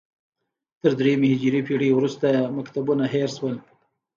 [0.81, 3.55] تر درېیمې هجري پېړۍ وروسته مکتبونه هېر شول